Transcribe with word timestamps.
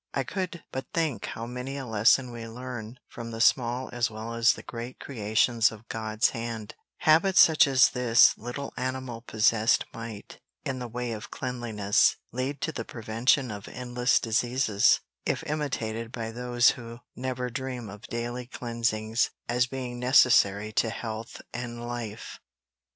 I 0.15 0.23
could 0.23 0.63
but 0.71 0.87
think 0.95 1.27
how 1.27 1.45
many 1.45 1.77
a 1.77 1.85
lesson 1.85 2.31
we 2.31 2.39
may 2.39 2.47
learn 2.47 2.97
from 3.07 3.29
the 3.29 3.39
small 3.39 3.87
as 3.93 4.09
well 4.09 4.33
as 4.33 4.53
the 4.53 4.63
great 4.63 4.99
creations 4.99 5.71
of 5.71 5.87
God's 5.89 6.31
hand 6.31 6.73
habits 7.01 7.39
such 7.39 7.67
as 7.67 7.89
this 7.89 8.35
little 8.35 8.73
animal 8.77 9.21
possessed 9.21 9.85
might, 9.93 10.39
in 10.65 10.79
the 10.79 10.87
way 10.87 11.11
of 11.11 11.29
cleanliness, 11.29 12.15
lead 12.31 12.61
to 12.61 12.71
the 12.71 12.83
prevention 12.83 13.51
of 13.51 13.67
endless 13.67 14.19
diseases, 14.19 15.01
if 15.23 15.43
imitated 15.43 16.11
by 16.11 16.31
those 16.31 16.71
who 16.71 17.01
never 17.15 17.51
dream 17.51 17.87
of 17.87 18.01
daily 18.07 18.47
cleansings 18.47 19.29
as 19.47 19.67
being 19.67 19.99
necessary 19.99 20.71
to 20.73 20.89
health 20.89 21.43
and 21.53 21.85
life. 21.87 22.39